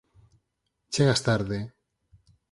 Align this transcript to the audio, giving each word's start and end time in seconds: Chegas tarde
Chegas 0.93 1.21
tarde 1.21 1.59